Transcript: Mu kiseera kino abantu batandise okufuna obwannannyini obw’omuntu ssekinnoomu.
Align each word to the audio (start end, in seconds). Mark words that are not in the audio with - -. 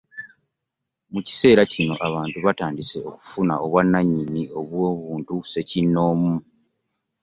Mu 1.11 1.19
kiseera 1.27 1.61
kino 1.73 1.93
abantu 2.07 2.37
batandise 2.45 2.97
okufuna 3.09 3.53
obwannannyini 3.65 4.43
obw’omuntu 4.59 5.33
ssekinnoomu. 5.41 6.33